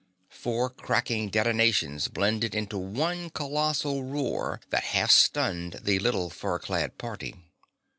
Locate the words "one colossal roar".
2.79-4.59